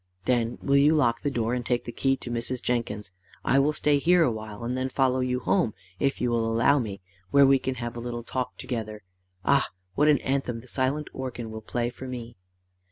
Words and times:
"Then 0.25 0.57
will 0.63 0.77
you 0.77 0.95
lock 0.95 1.21
the 1.21 1.29
door, 1.29 1.53
and 1.53 1.63
take 1.63 1.85
the 1.85 1.91
key 1.91 2.17
to 2.17 2.31
Mrs. 2.31 2.59
Jenkins. 2.59 3.11
I 3.45 3.59
will 3.59 3.71
stay 3.71 3.99
here 3.99 4.23
a 4.23 4.31
while, 4.31 4.63
and 4.63 4.75
then 4.75 4.89
follow 4.89 5.19
you 5.19 5.41
home, 5.41 5.75
if 5.99 6.19
you 6.19 6.31
will 6.31 6.51
allow 6.51 6.79
we, 6.79 7.01
where 7.29 7.45
we 7.45 7.59
can 7.59 7.75
have 7.75 7.95
a 7.95 7.99
little 7.99 8.23
talk 8.23 8.57
together. 8.57 9.03
Ah, 9.45 9.69
what 9.93 10.07
an 10.07 10.17
anthem 10.21 10.61
the 10.61 10.67
silent 10.67 11.07
organ 11.13 11.51
will 11.51 11.61
play 11.61 11.91
for 11.91 12.07
me!" 12.07 12.35